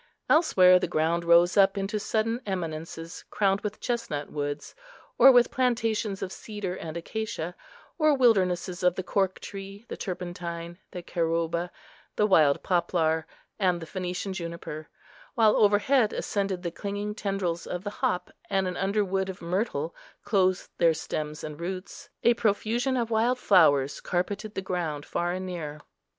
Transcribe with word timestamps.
Elsewhere 0.27 0.79
the 0.79 0.87
ground 0.87 1.23
rose 1.23 1.55
up 1.55 1.77
into 1.77 1.99
sudden 1.99 2.41
eminences 2.43 3.23
crowned 3.29 3.61
with 3.61 3.79
chestnut 3.79 4.31
woods, 4.31 4.73
or 5.19 5.31
with 5.31 5.51
plantations 5.51 6.23
of 6.23 6.31
cedar 6.31 6.73
and 6.75 6.97
acacia, 6.97 7.55
or 7.99 8.15
wildernesses 8.15 8.81
of 8.81 8.95
the 8.95 9.03
cork 9.03 9.39
tree, 9.39 9.85
the 9.89 9.95
turpentine, 9.95 10.79
the 10.89 11.03
carooba, 11.03 11.69
the 12.15 12.25
white 12.25 12.63
poplar, 12.63 13.27
and 13.59 13.79
the 13.79 13.85
Phenician 13.85 14.33
juniper, 14.33 14.89
while 15.35 15.55
overhead 15.55 16.13
ascended 16.13 16.63
the 16.63 16.71
clinging 16.71 17.13
tendrils 17.13 17.67
of 17.67 17.83
the 17.83 17.91
hop, 18.01 18.31
and 18.49 18.67
an 18.67 18.77
underwood 18.77 19.29
of 19.29 19.39
myrtle 19.39 19.95
clothed 20.23 20.67
their 20.79 20.95
stems 20.95 21.43
and 21.43 21.59
roots. 21.61 22.09
A 22.23 22.33
profusion 22.33 22.97
of 22.97 23.11
wild 23.11 23.37
flowers 23.37 23.99
carpeted 24.01 24.55
the 24.55 24.63
ground 24.63 25.05
far 25.05 25.31
and 25.33 25.45
near. 25.45 25.79